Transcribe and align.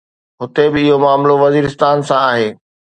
هتي 0.41 0.65
به 0.73 0.81
اهو 0.87 0.97
معاملو 1.03 1.35
وزيرستان 1.43 1.97
سان 2.07 2.19
آهي. 2.31 2.49